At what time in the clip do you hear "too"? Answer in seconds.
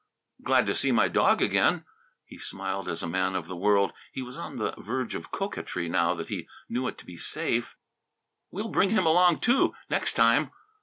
9.41-9.75